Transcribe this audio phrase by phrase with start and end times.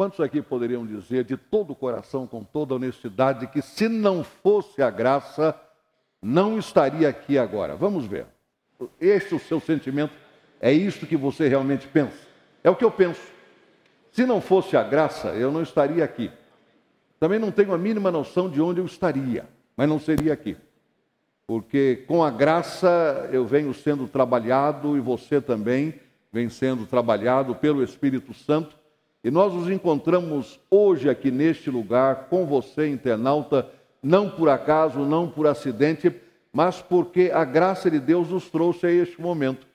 [0.00, 4.80] Quantos aqui poderiam dizer de todo o coração, com toda honestidade, que se não fosse
[4.80, 5.54] a graça,
[6.22, 7.76] não estaria aqui agora?
[7.76, 8.24] Vamos ver.
[8.98, 10.14] Este é o seu sentimento?
[10.58, 12.16] É isto que você realmente pensa?
[12.64, 13.20] É o que eu penso.
[14.10, 16.30] Se não fosse a graça, eu não estaria aqui.
[17.18, 19.46] Também não tenho a mínima noção de onde eu estaria,
[19.76, 20.56] mas não seria aqui.
[21.46, 26.00] Porque com a graça eu venho sendo trabalhado e você também
[26.32, 28.79] vem sendo trabalhado pelo Espírito Santo.
[29.22, 33.68] E nós nos encontramos hoje aqui neste lugar com você, internauta,
[34.02, 36.14] não por acaso, não por acidente,
[36.52, 39.66] mas porque a graça de Deus nos trouxe a este momento.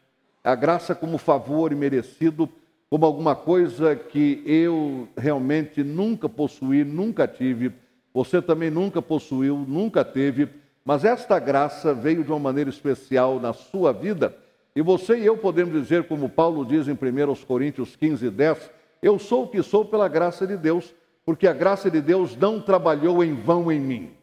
[0.44, 2.50] A graça como favor imerecido
[2.90, 7.74] como alguma coisa que eu realmente nunca possuí, nunca tive,
[8.14, 10.48] você também nunca possuiu, nunca teve,
[10.84, 14.36] mas esta graça veio de uma maneira especial na sua vida.
[14.76, 19.20] E você e eu podemos dizer, como Paulo diz em 1 Coríntios 15, 10, eu
[19.20, 20.94] sou o que sou pela graça de Deus,
[21.26, 24.14] porque a graça de Deus não trabalhou em vão em mim.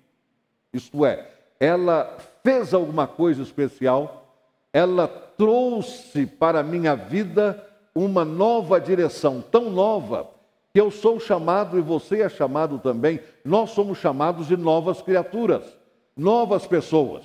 [0.73, 4.27] Isto é, ela fez alguma coisa especial,
[4.73, 10.31] ela trouxe para a minha vida uma nova direção, tão nova,
[10.73, 15.65] que eu sou chamado e você é chamado também, nós somos chamados de novas criaturas,
[16.17, 17.25] novas pessoas.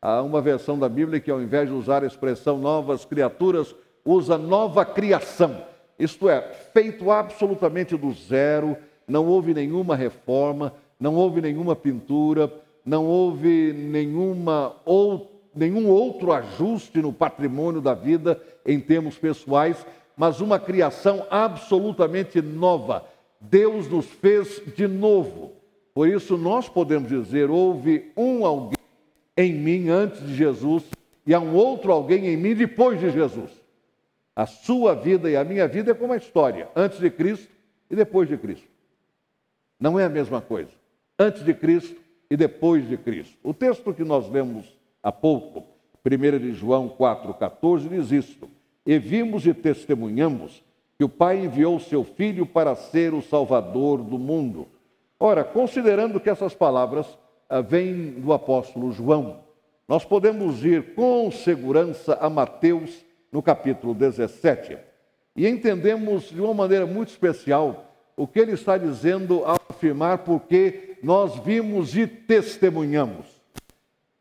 [0.00, 4.38] Há uma versão da Bíblia que, ao invés de usar a expressão novas criaturas, usa
[4.38, 5.60] nova criação,
[5.98, 6.40] isto é,
[6.72, 12.52] feito absolutamente do zero, não houve nenhuma reforma, não houve nenhuma pintura,
[12.84, 19.84] não houve nenhuma ou, nenhum outro ajuste no patrimônio da vida, em termos pessoais,
[20.16, 23.04] mas uma criação absolutamente nova.
[23.40, 25.52] Deus nos fez de novo.
[25.94, 28.78] Por isso nós podemos dizer: houve um alguém
[29.36, 30.84] em mim antes de Jesus
[31.26, 33.50] e há um outro alguém em mim depois de Jesus.
[34.38, 37.52] A sua vida e a minha vida é como a história, antes de Cristo
[37.90, 38.68] e depois de Cristo.
[39.80, 40.70] Não é a mesma coisa.
[41.18, 42.00] Antes de Cristo
[42.30, 43.36] e depois de Cristo.
[43.42, 45.66] O texto que nós lemos há pouco,
[46.06, 48.48] 1 de João 4,14, diz isto
[48.86, 50.62] e vimos e testemunhamos
[50.96, 54.68] que o Pai enviou seu Filho para ser o Salvador do mundo.
[55.18, 57.18] Ora, considerando que essas palavras
[57.50, 59.40] ah, vêm do apóstolo João,
[59.88, 64.78] nós podemos ir com segurança a Mateus, no capítulo 17,
[65.36, 70.98] e entendemos de uma maneira muito especial o que ele está dizendo ao afirmar porque
[71.02, 73.26] nós vimos e testemunhamos.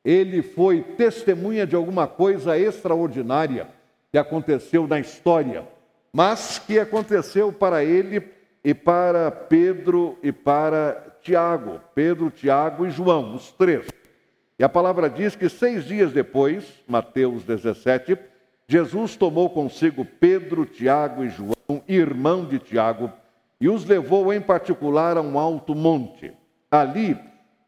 [0.06, 3.68] Ele foi testemunha de alguma coisa extraordinária
[4.12, 5.68] que aconteceu na história,
[6.14, 8.24] mas que aconteceu para ele
[8.64, 13.88] e para Pedro e para Tiago, Pedro, Tiago e João, os três.
[14.60, 18.18] E a palavra diz que seis dias depois, Mateus 17,
[18.70, 23.12] Jesus tomou consigo Pedro, Tiago e João, irmão de Tiago,
[23.62, 26.34] e os levou em particular a um alto monte.
[26.70, 27.18] Ali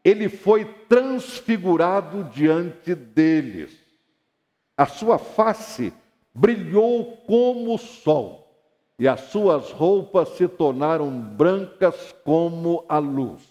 [0.04, 3.72] ele foi transfigurado diante deles.
[4.76, 5.90] A sua face
[6.34, 8.54] brilhou como o sol,
[8.98, 13.42] e as suas roupas se tornaram brancas como a luz.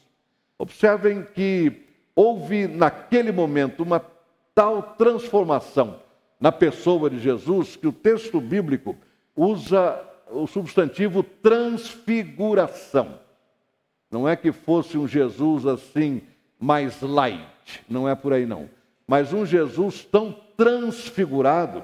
[0.58, 4.06] Observem que houve naquele momento uma
[4.54, 6.00] tal transformação
[6.40, 8.96] na pessoa de Jesus que o texto bíblico
[9.36, 10.02] usa
[10.32, 13.20] o substantivo transfiguração.
[14.12, 16.22] Não é que fosse um Jesus assim
[16.60, 18.70] mais light, não é por aí não,
[19.08, 21.84] mas um Jesus tão transfigurado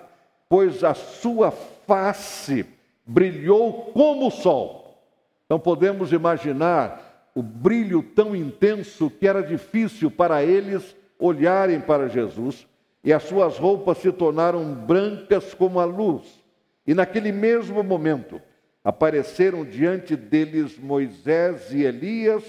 [0.50, 2.66] pois a sua face
[3.06, 5.04] brilhou como o sol.
[5.46, 12.66] Então podemos imaginar o brilho tão intenso que era difícil para eles olharem para Jesus,
[13.06, 16.44] e as suas roupas se tornaram brancas como a luz.
[16.88, 18.42] E naquele mesmo momento
[18.84, 22.44] apareceram diante deles Moisés e Elias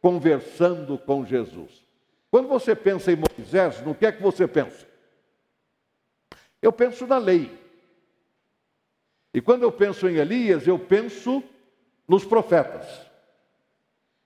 [0.00, 1.86] conversando com Jesus.
[2.30, 4.86] Quando você pensa em Moisés, no que é que você pensa?
[6.62, 7.50] Eu penso na lei.
[9.34, 11.42] E quando eu penso em Elias, eu penso
[12.08, 12.86] nos profetas.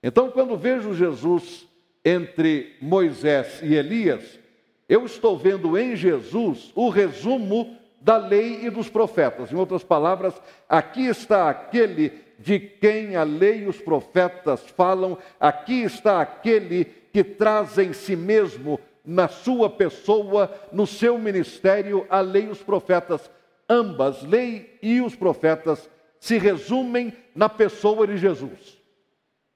[0.01, 1.67] Então, quando vejo Jesus
[2.05, 4.42] entre Moisés e Elias,
[4.88, 9.52] eu estou vendo em Jesus o resumo da lei e dos profetas.
[9.52, 10.34] Em outras palavras,
[10.69, 17.23] aqui está aquele de quem a lei e os profetas falam, aqui está aquele que
[17.23, 23.31] traz em si mesmo na sua pessoa, no seu ministério, a lei e os profetas.
[23.69, 25.88] Ambas, lei e os profetas,
[26.19, 28.79] se resumem na pessoa de Jesus.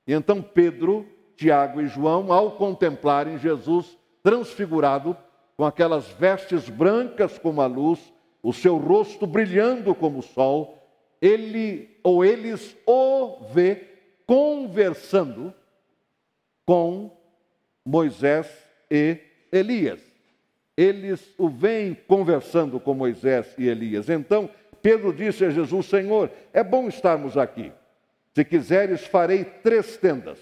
[0.07, 1.07] E então Pedro,
[1.37, 5.17] Tiago e João, ao contemplarem Jesus transfigurado,
[5.57, 8.13] com aquelas vestes brancas como a luz,
[8.43, 10.83] o seu rosto brilhando como o sol,
[11.23, 13.85] ele ou eles o vê
[14.27, 15.55] conversando
[16.67, 17.17] com
[17.85, 18.49] Moisés
[18.91, 19.17] e
[19.53, 20.01] Elias.
[20.77, 24.09] Eles o veem conversando com Moisés e Elias.
[24.09, 24.51] Então,
[24.83, 27.73] Pedro disse a Jesus: Senhor, é bom estarmos aqui.
[28.35, 30.41] Se quiseres, farei três tendas: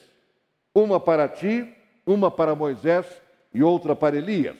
[0.75, 1.71] uma para ti,
[2.07, 3.23] uma para Moisés
[3.55, 4.57] e outra para Elias.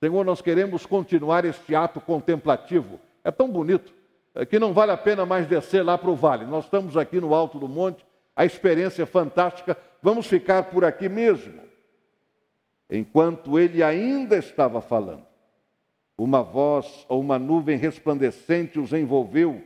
[0.00, 2.98] Senhor, nós queremos continuar este ato contemplativo.
[3.22, 3.94] É tão bonito
[4.36, 6.44] é que não vale a pena mais descer lá para o vale.
[6.44, 8.04] Nós estamos aqui no alto do monte,
[8.36, 9.78] a experiência é fantástica.
[10.02, 11.58] Vamos ficar por aqui mesmo.
[12.90, 15.24] Enquanto ele ainda estava falando,
[16.18, 19.62] uma voz ou uma nuvem resplandecente os envolveu,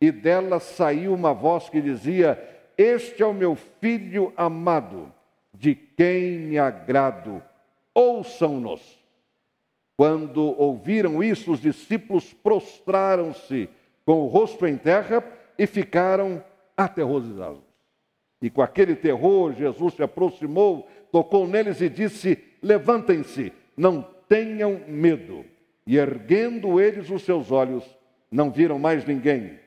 [0.00, 2.40] e dela saiu uma voz que dizia:
[2.78, 5.12] Este é o meu filho amado,
[5.52, 7.42] de quem me agrado,
[7.94, 8.80] ouçam-nos.
[9.96, 13.68] Quando ouviram isso, os discípulos prostraram-se
[14.04, 15.22] com o rosto em terra
[15.58, 16.42] e ficaram
[16.76, 17.62] aterrorizados.
[18.40, 25.44] E com aquele terror, Jesus se aproximou, tocou neles e disse: Levantem-se, não tenham medo.
[25.86, 27.84] E erguendo eles os seus olhos,
[28.30, 29.58] não viram mais ninguém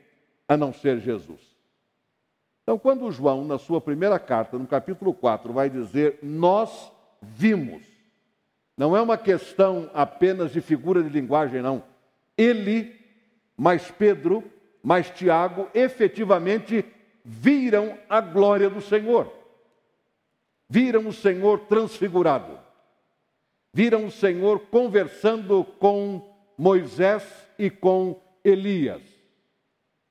[0.47, 1.39] a não ser Jesus.
[2.63, 6.91] Então, quando João, na sua primeira carta, no capítulo 4, vai dizer: Nós
[7.21, 7.83] vimos,
[8.77, 11.83] não é uma questão apenas de figura de linguagem, não.
[12.37, 12.93] Ele,
[13.55, 14.43] mais Pedro,
[14.83, 16.85] mais Tiago, efetivamente
[17.23, 19.31] viram a glória do Senhor.
[20.69, 22.65] Viram o Senhor transfigurado
[23.75, 27.21] viram o Senhor conversando com Moisés
[27.59, 29.01] e com Elias.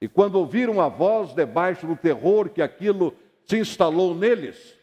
[0.02, 3.16] E quando ouviram a voz, debaixo do terror que aquilo
[3.46, 4.78] se instalou neles,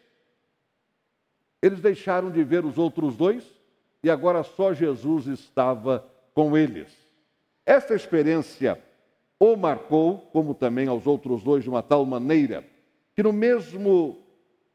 [1.62, 3.44] eles deixaram de ver os outros dois
[4.04, 6.90] e agora só Jesus estava com eles.
[7.66, 8.82] Esta experiência
[9.40, 12.64] o marcou, como também aos outros dois, de uma tal maneira
[13.16, 14.20] que no mesmo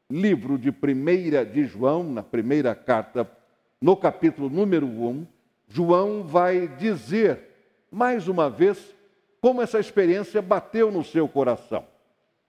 [0.09, 3.29] livro de primeira de João, na primeira carta,
[3.81, 5.27] no capítulo número 1,
[5.67, 7.39] João vai dizer,
[7.91, 8.95] mais uma vez,
[9.41, 11.85] como essa experiência bateu no seu coração.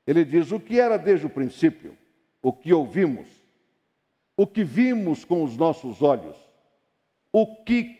[0.06, 1.96] Ele diz: o que era desde o princípio,
[2.42, 3.28] o que ouvimos,
[4.36, 6.36] o que vimos com os nossos olhos,
[7.32, 7.98] o que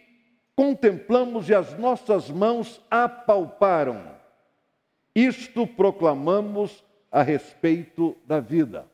[0.57, 4.11] contemplamos e as nossas mãos apalparam.
[5.15, 8.87] Isto proclamamos a respeito da vida.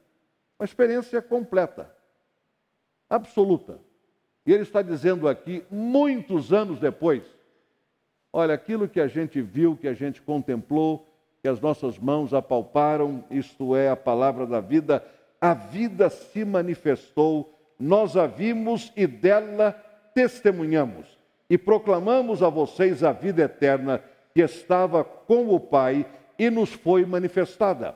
[0.58, 1.90] Uma experiência completa,
[3.08, 3.78] absoluta.
[4.46, 7.22] E ele está dizendo aqui, muitos anos depois,
[8.32, 11.08] olha, aquilo que a gente viu, que a gente contemplou,
[11.40, 15.04] que as nossas mãos apalparam, isto é a palavra da vida,
[15.40, 19.74] a vida se manifestou, nós a vimos e dela
[20.14, 21.18] testemunhamos
[21.50, 24.02] e proclamamos a vocês a vida eterna
[24.32, 26.06] que estava com o Pai
[26.38, 27.94] e nos foi manifestada.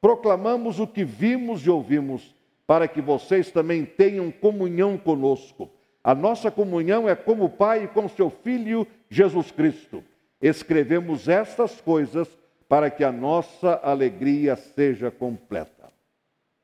[0.00, 2.34] Proclamamos o que vimos e ouvimos,
[2.66, 5.70] para que vocês também tenham comunhão conosco.
[6.02, 10.02] A nossa comunhão é como o Pai e com seu Filho Jesus Cristo.
[10.40, 12.28] Escrevemos estas coisas
[12.68, 15.92] para que a nossa alegria seja completa.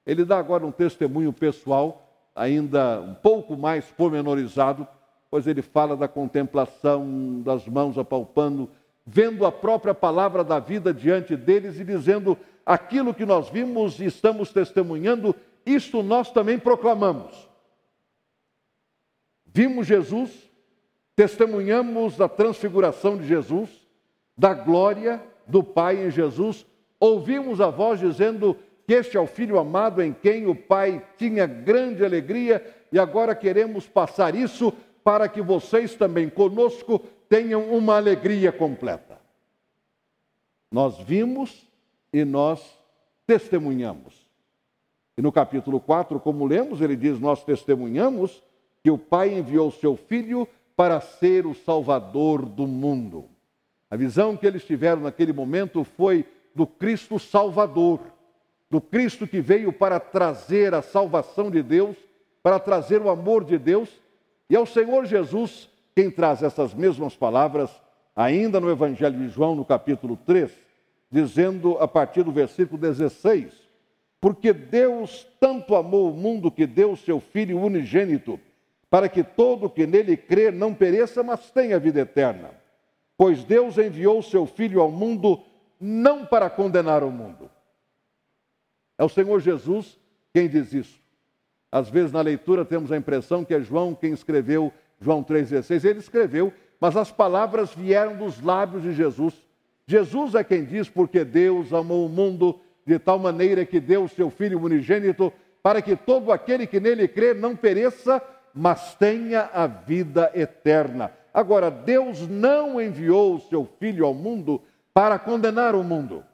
[0.06, 2.07] Ele dá agora um testemunho pessoal,
[2.38, 4.86] ainda um pouco mais pormenorizado,
[5.30, 8.70] pois ele fala da contemplação, das mãos apalpando,
[9.04, 14.06] vendo a própria palavra da vida diante deles e dizendo: aquilo que nós vimos e
[14.06, 15.34] estamos testemunhando,
[15.66, 17.48] isto nós também proclamamos.
[19.46, 20.30] Vimos Jesus,
[21.16, 23.70] testemunhamos da transfiguração de Jesus,
[24.36, 26.64] da glória do Pai em Jesus,
[27.00, 28.56] ouvimos a voz dizendo
[28.88, 33.34] que este é o Filho amado em quem o Pai tinha grande alegria e agora
[33.34, 34.72] queremos passar isso
[35.04, 39.18] para que vocês também conosco tenham uma alegria completa.
[40.72, 41.68] Nós vimos
[42.10, 42.78] e nós
[43.26, 44.26] testemunhamos.
[45.18, 48.42] E no capítulo 4, como lemos, ele diz: Nós testemunhamos
[48.82, 53.26] que o Pai enviou seu Filho para ser o Salvador do mundo.
[53.90, 58.00] A visão que eles tiveram naquele momento foi do Cristo Salvador,
[58.70, 61.96] do Cristo que veio para trazer a salvação de Deus,
[62.42, 63.88] para trazer o amor de Deus,
[64.48, 67.70] e é o Senhor Jesus quem traz essas mesmas palavras,
[68.14, 70.50] ainda no Evangelho de João, no capítulo 3,
[71.10, 73.52] dizendo a partir do versículo 16:
[74.20, 78.38] Porque Deus tanto amou o mundo que deu seu Filho unigênito
[78.90, 82.50] para que todo que nele crê não pereça, mas tenha vida eterna.
[83.16, 85.42] Pois Deus enviou seu Filho ao mundo
[85.80, 87.50] não para condenar o mundo.
[88.98, 89.98] É o Senhor Jesus
[90.34, 91.00] quem diz isso.
[91.70, 95.84] Às vezes na leitura temos a impressão que é João quem escreveu João 3,16.
[95.84, 99.34] Ele escreveu, mas as palavras vieram dos lábios de Jesus.
[99.86, 104.08] Jesus é quem diz, porque Deus amou o mundo de tal maneira que deu o
[104.08, 108.22] seu Filho unigênito, para que todo aquele que nele crê não pereça,
[108.54, 111.12] mas tenha a vida eterna.
[111.32, 114.60] Agora, Deus não enviou o seu Filho ao mundo
[114.92, 116.24] para condenar o mundo.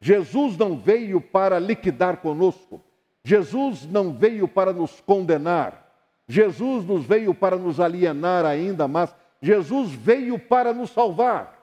[0.00, 2.82] Jesus não veio para liquidar conosco.
[3.24, 5.86] Jesus não veio para nos condenar.
[6.26, 9.14] Jesus nos veio para nos alienar ainda mais.
[9.40, 11.56] Jesus veio para nos salvar.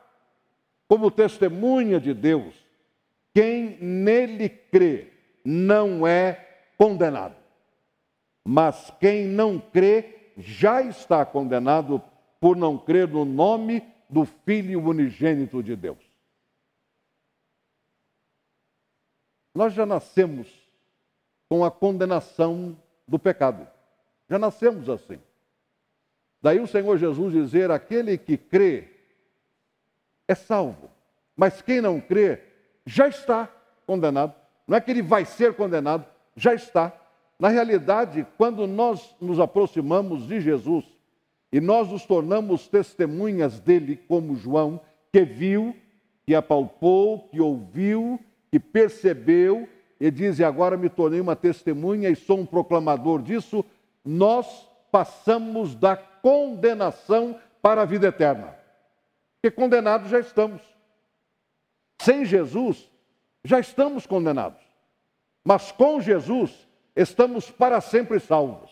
[0.88, 2.54] Como testemunha de Deus,
[3.34, 5.08] quem nele crê
[5.44, 6.46] não é
[6.78, 7.36] condenado.
[8.44, 12.02] Mas quem não crê já está condenado
[12.40, 15.98] por não crer no nome do Filho unigênito de Deus.
[19.56, 20.50] Nós já nascemos
[21.48, 23.66] com a condenação do pecado.
[24.30, 25.18] Já nascemos assim.
[26.42, 28.90] Daí o Senhor Jesus dizer: aquele que crê
[30.28, 30.90] é salvo,
[31.36, 32.42] mas quem não crê
[32.86, 33.50] já está
[33.88, 34.36] condenado.
[34.68, 36.92] Não é que ele vai ser condenado, já está.
[37.40, 40.86] Na realidade, quando nós nos aproximamos de Jesus
[41.52, 44.82] e nós nos tornamos testemunhas dele, como João,
[45.12, 45.76] que viu,
[46.26, 48.20] que apalpou, que ouviu,
[48.52, 49.68] que percebeu
[50.00, 53.64] e diz: e agora me tornei uma testemunha e sou um proclamador disso,
[54.04, 58.56] nós passamos da condenação para a vida eterna.
[59.36, 60.62] Porque condenados já estamos.
[62.02, 62.90] Sem Jesus,
[63.44, 64.62] já estamos condenados.
[65.44, 68.72] Mas com Jesus, estamos para sempre salvos,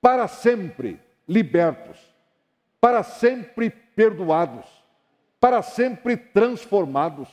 [0.00, 1.98] para sempre libertos,
[2.80, 4.66] para sempre perdoados,
[5.40, 7.28] para sempre transformados,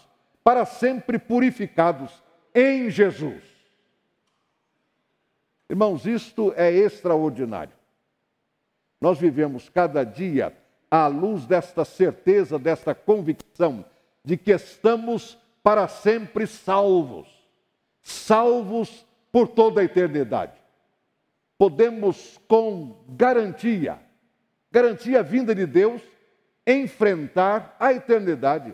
[0.47, 2.23] para sempre purificados
[2.55, 3.43] em Jesus.
[5.69, 7.73] Irmãos, isto é extraordinário.
[9.01, 10.55] Nós vivemos cada dia
[10.89, 13.83] à luz desta certeza, desta convicção
[14.23, 17.27] de que estamos para sempre salvos,
[18.01, 20.57] salvos por toda a eternidade.
[21.57, 23.99] Podemos com garantia,
[24.71, 26.01] garantia vinda de Deus,
[26.65, 28.73] enfrentar a eternidade.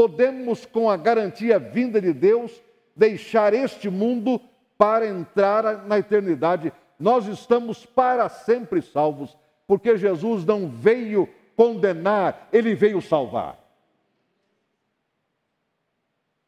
[0.00, 2.58] Podemos com a garantia vinda de Deus
[2.96, 4.40] deixar este mundo
[4.78, 6.72] para entrar na eternidade.
[6.98, 13.62] Nós estamos para sempre salvos, porque Jesus não veio condenar, ele veio salvar.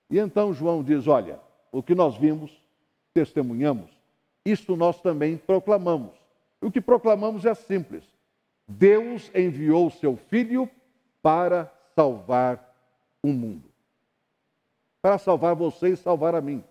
[0.09, 1.39] E então João diz: Olha,
[1.71, 2.59] o que nós vimos,
[3.13, 3.91] testemunhamos,
[4.47, 6.15] isto nós também proclamamos.
[6.59, 8.03] O que proclamamos é simples:
[8.67, 10.67] Deus enviou seu Filho
[11.21, 12.72] para salvar
[13.23, 13.65] o mundo.
[15.01, 16.63] Para salvar você e salvar a mim.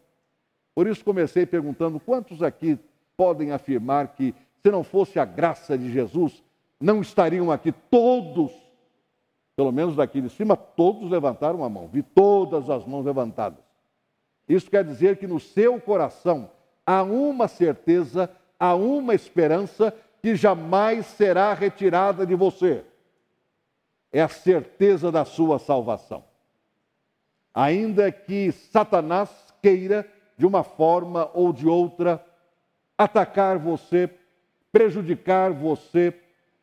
[0.74, 2.80] Por isso comecei perguntando: quantos aqui
[3.16, 6.44] podem afirmar que, se não fosse a graça de Jesus,
[6.80, 8.52] não estariam aqui todos,
[9.56, 13.60] pelo menos daqui de cima, todos levantaram a mão, vi todas as mãos levantadas.
[14.48, 16.50] Isso quer dizer que no seu coração
[16.86, 18.30] há uma certeza,
[18.60, 22.84] há uma esperança que jamais será retirada de você.
[24.12, 26.24] É a certeza da sua salvação.
[27.54, 29.30] Ainda que Satanás
[29.62, 32.24] queira de uma forma ou de outra,
[32.98, 34.10] atacar você,
[34.72, 36.14] prejudicar você,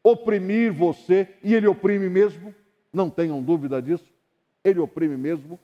[0.02, 2.54] oprimir você, e ele oprime mesmo,
[2.92, 4.06] não tenham dúvida disso,
[4.64, 5.58] ele oprime mesmo.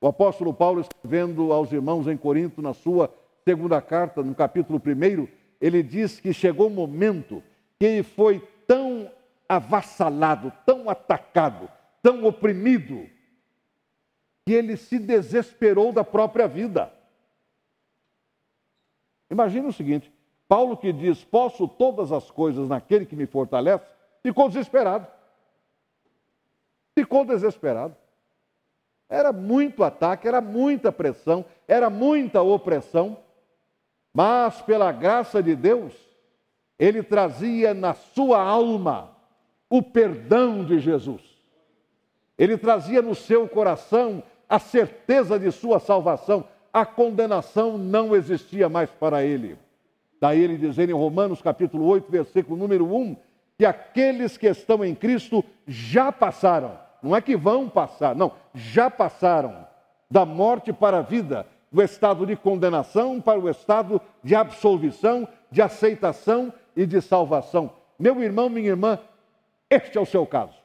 [0.00, 3.12] O apóstolo Paulo, escrevendo aos irmãos em Corinto, na sua
[3.44, 5.28] segunda carta, no capítulo 1,
[5.60, 7.42] ele diz que chegou o um momento
[7.78, 9.10] que ele foi tão
[9.48, 11.68] avassalado, tão atacado,
[12.02, 13.06] tão oprimido,
[14.44, 16.92] que ele se desesperou da própria vida.
[19.30, 20.12] Imagina o seguinte:
[20.48, 23.84] Paulo que diz, posso todas as coisas naquele que me fortalece,
[24.22, 25.06] ficou desesperado.
[26.94, 27.96] Ficou desesperado.
[29.08, 33.18] Era muito ataque, era muita pressão, era muita opressão,
[34.12, 35.94] mas pela graça de Deus,
[36.78, 39.16] ele trazia na sua alma
[39.70, 41.22] o perdão de Jesus.
[42.36, 44.22] Ele trazia no seu coração
[44.52, 49.56] a certeza de sua salvação a condenação não existia mais para ele.
[50.20, 53.16] Daí ele dizer em Romanos capítulo 8, versículo número 1,
[53.56, 58.90] que aqueles que estão em Cristo já passaram, não é que vão passar, não, já
[58.90, 59.66] passaram
[60.10, 65.62] da morte para a vida, do estado de condenação para o estado de absolvição, de
[65.62, 67.70] aceitação e de salvação.
[67.98, 68.98] Meu irmão, minha irmã,
[69.70, 70.58] este é o seu caso.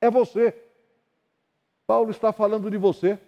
[0.00, 0.65] É você.
[1.86, 3.18] Paulo está falando de você.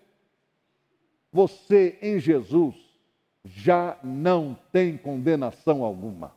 [1.33, 2.75] Você em Jesus
[3.45, 6.33] já não tem condenação alguma.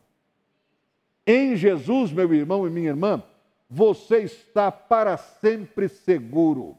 [1.25, 3.23] Em Jesus, meu irmão e minha irmã,
[3.69, 6.77] você está para sempre seguro.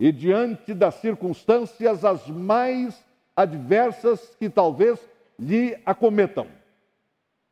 [0.00, 4.98] e diante das circunstâncias as mais adversas que talvez
[5.38, 6.46] lhe acometam.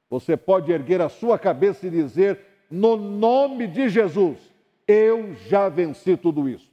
[0.09, 2.39] Você pode erguer a sua cabeça e dizer:
[2.71, 4.39] no nome de Jesus,
[4.87, 6.71] eu já venci tudo isso.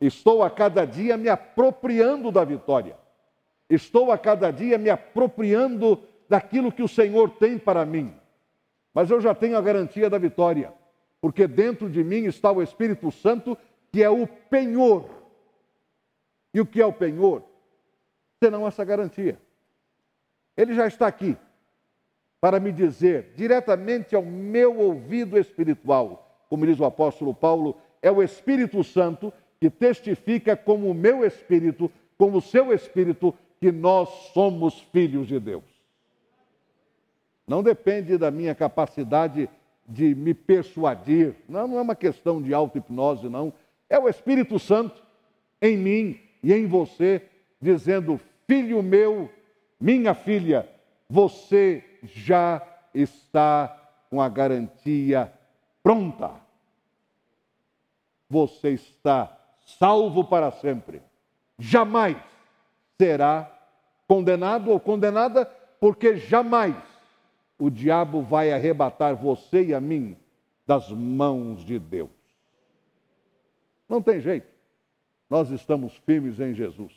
[0.00, 2.96] Estou a cada dia me apropriando da vitória.
[3.68, 8.14] Estou a cada dia me apropriando daquilo que o Senhor tem para mim.
[8.94, 10.72] Mas eu já tenho a garantia da vitória,
[11.20, 13.56] porque dentro de mim está o Espírito Santo,
[13.92, 15.08] que é o penhor.
[16.54, 17.44] E o que é o penhor?
[18.42, 19.40] Senão essa garantia.
[20.56, 21.36] Ele já está aqui
[22.40, 28.22] para me dizer diretamente ao meu ouvido espiritual, como diz o apóstolo Paulo, é o
[28.22, 34.80] Espírito Santo que testifica como o meu espírito, como o seu espírito, que nós somos
[34.92, 35.64] filhos de Deus.
[37.46, 39.48] Não depende da minha capacidade
[39.86, 43.52] de me persuadir, não, não é uma questão de auto-hipnose, não.
[43.88, 45.02] É o Espírito Santo
[45.62, 47.22] em mim e em você,
[47.60, 49.30] dizendo: Filho meu,
[49.80, 50.68] minha filha,
[51.08, 52.62] você já
[52.92, 53.74] está
[54.10, 55.32] com a garantia
[55.82, 56.32] pronta.
[58.28, 59.37] Você está
[59.76, 61.02] salvo para sempre.
[61.58, 62.16] Jamais
[62.96, 63.54] será
[64.06, 65.44] condenado ou condenada,
[65.78, 66.76] porque jamais
[67.58, 70.16] o diabo vai arrebatar você e a mim
[70.66, 72.10] das mãos de Deus.
[73.88, 74.48] Não tem jeito.
[75.28, 76.92] Nós estamos firmes em Jesus.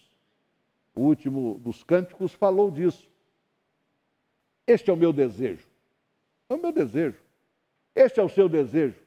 [0.96, 3.10] O último dos cânticos falou disso.
[4.66, 5.68] Este é o meu desejo.
[6.50, 7.20] É o meu desejo.
[7.96, 9.01] Este é o seu desejo.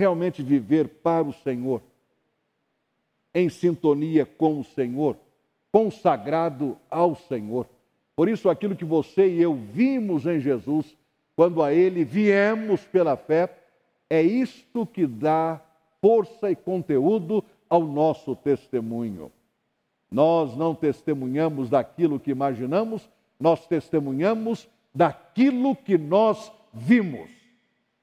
[0.00, 1.82] Realmente viver para o Senhor,
[3.34, 5.14] em sintonia com o Senhor,
[5.70, 7.68] consagrado ao Senhor.
[8.16, 10.96] Por isso, aquilo que você e eu vimos em Jesus,
[11.36, 13.54] quando a Ele viemos pela fé,
[14.08, 15.60] é isto que dá
[16.00, 19.30] força e conteúdo ao nosso testemunho.
[20.10, 23.06] Nós não testemunhamos daquilo que imaginamos,
[23.38, 27.28] nós testemunhamos daquilo que nós vimos,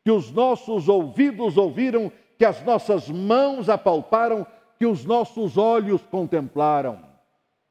[0.07, 4.47] que os nossos ouvidos ouviram, que as nossas mãos apalparam,
[4.79, 7.01] que os nossos olhos contemplaram.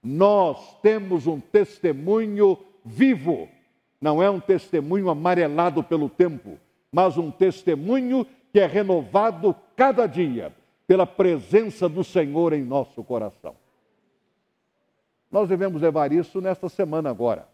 [0.03, 3.49] Nós temos um testemunho vivo,
[3.99, 6.59] não é um testemunho amarelado pelo tempo,
[6.93, 10.55] mas um testemunho que é renovado cada dia
[10.87, 13.55] pela presença do Senhor em nosso coração.
[15.33, 17.49] Nós devemos levar isso nesta semana agora.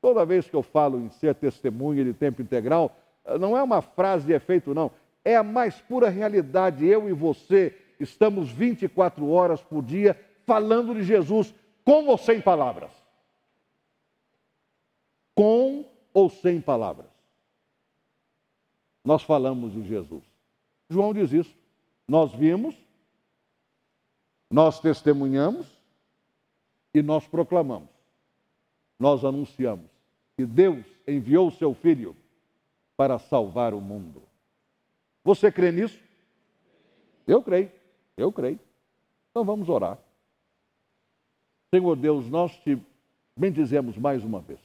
[0.00, 2.90] Toda vez que eu falo em ser testemunha de tempo integral,
[3.38, 4.90] não é uma frase de efeito, não.
[5.24, 6.86] É a mais pura realidade.
[6.86, 12.90] Eu e você estamos 24 horas por dia falando de Jesus, com ou sem palavras.
[15.34, 17.10] Com ou sem palavras.
[19.04, 20.24] Nós falamos de Jesus.
[20.88, 21.54] João diz isso.
[22.06, 22.74] Nós vimos,
[24.50, 25.66] nós testemunhamos
[26.94, 27.96] e nós proclamamos
[28.98, 29.86] nós anunciamos
[30.36, 32.16] que Deus enviou o seu Filho
[32.96, 34.22] para salvar o mundo.
[35.24, 35.98] Você crê nisso?
[37.26, 37.70] Eu creio,
[38.16, 38.60] eu creio.
[39.30, 39.98] Então vamos orar.
[41.74, 42.80] Senhor Deus, nós te
[43.36, 44.60] bendizemos mais uma vez,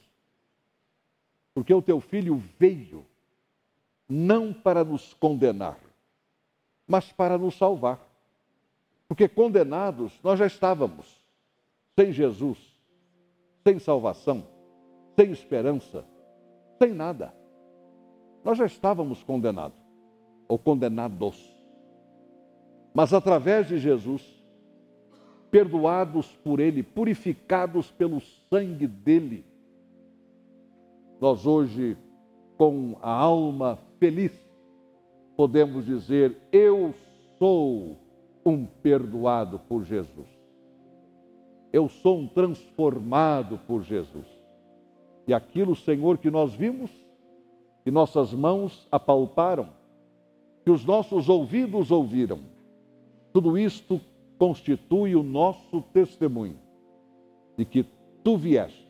[1.52, 3.04] porque o teu filho veio
[4.08, 5.78] não para nos condenar,
[6.86, 8.00] mas para nos salvar.
[9.08, 11.20] Porque condenados nós já estávamos
[11.98, 12.72] sem Jesus
[13.64, 14.46] sem salvação,
[15.16, 16.04] sem esperança,
[16.80, 17.34] sem nada.
[18.44, 19.78] Nós já estávamos condenados,
[20.48, 21.54] ou condenados.
[22.92, 24.22] Mas através de Jesus,
[25.50, 29.44] perdoados por Ele, purificados pelo sangue dele,
[31.20, 31.96] nós hoje,
[32.58, 34.32] com a alma feliz,
[35.36, 36.92] podemos dizer: Eu
[37.38, 37.96] sou
[38.44, 40.42] um perdoado por Jesus
[41.72, 44.26] eu sou um transformado por Jesus.
[45.26, 46.90] E aquilo, Senhor, que nós vimos,
[47.84, 49.68] que nossas mãos apalparam,
[50.64, 52.40] que os nossos ouvidos ouviram,
[53.32, 54.00] tudo isto
[54.38, 56.58] constitui o nosso testemunho
[57.56, 57.86] de que
[58.22, 58.86] tu vieste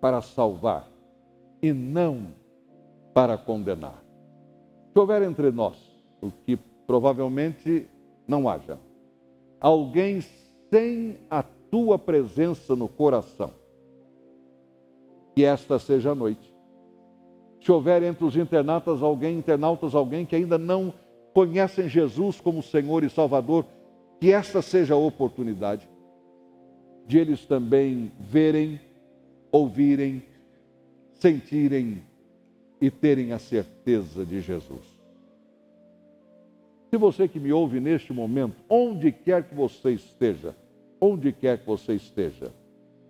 [0.00, 0.88] para salvar
[1.62, 2.28] e não
[3.14, 4.02] para condenar.
[4.92, 5.76] Se houver entre nós,
[6.20, 7.86] o que provavelmente
[8.26, 8.78] não haja,
[9.60, 10.20] alguém
[10.70, 13.50] sem a tua presença no coração.
[15.34, 16.55] Que esta seja a noite.
[17.66, 20.94] Se houver entre os internautas alguém, internautas alguém que ainda não
[21.34, 23.66] conhecem Jesus como Senhor e Salvador,
[24.20, 25.88] que esta seja a oportunidade
[27.08, 28.80] de eles também verem,
[29.50, 30.22] ouvirem,
[31.14, 32.04] sentirem
[32.80, 34.84] e terem a certeza de Jesus.
[36.88, 40.54] Se você que me ouve neste momento, onde quer que você esteja,
[41.00, 42.52] onde quer que você esteja,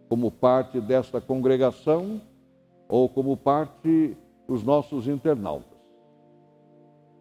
[0.09, 2.23] como parte desta congregação
[2.88, 5.78] ou como parte dos nossos internautas,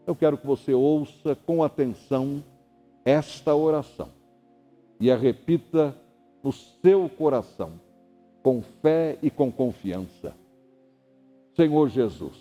[0.06, 2.44] eu quero que você ouça com atenção
[3.04, 4.10] esta oração
[5.00, 5.96] e a repita
[6.44, 7.74] no seu coração,
[8.44, 10.36] com fé e com confiança.
[11.56, 12.38] Senhor Jesus,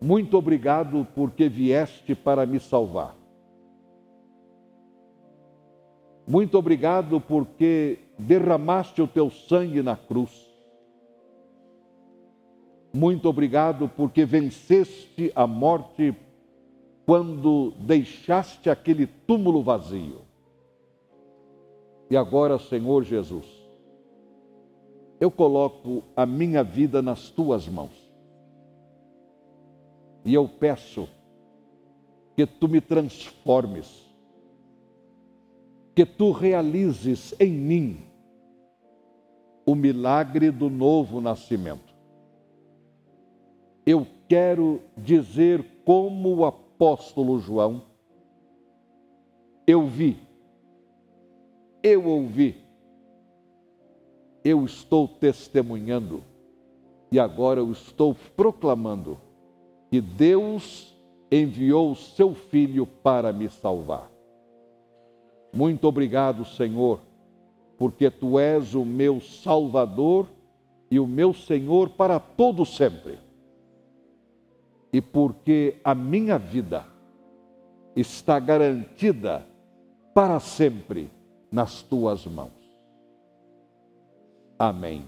[0.00, 3.16] muito obrigado porque vieste para me salvar.
[6.26, 10.53] Muito obrigado porque derramaste o teu sangue na cruz.
[12.94, 16.14] Muito obrigado porque venceste a morte
[17.04, 20.20] quando deixaste aquele túmulo vazio.
[22.08, 23.46] E agora, Senhor Jesus,
[25.18, 27.90] eu coloco a minha vida nas tuas mãos.
[30.24, 31.08] E eu peço
[32.36, 34.08] que tu me transformes,
[35.96, 38.06] que tu realizes em mim
[39.66, 41.93] o milagre do novo nascimento.
[43.86, 47.82] Eu quero dizer como o apóstolo João,
[49.66, 50.16] eu vi,
[51.82, 52.56] eu ouvi,
[54.44, 56.22] eu estou testemunhando
[57.10, 59.18] e agora eu estou proclamando
[59.90, 60.94] que Deus
[61.30, 64.10] enviou o seu filho para me salvar.
[65.52, 67.00] Muito obrigado, Senhor,
[67.78, 70.26] porque tu és o meu Salvador
[70.90, 73.23] e o meu Senhor para todo sempre.
[74.94, 76.86] E porque a minha vida
[77.96, 79.44] está garantida
[80.14, 81.10] para sempre
[81.50, 82.52] nas tuas mãos.
[84.56, 85.04] Amém.